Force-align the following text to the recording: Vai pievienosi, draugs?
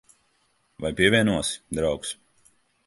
Vai 0.85 0.91
pievienosi, 1.01 1.61
draugs? 1.81 2.19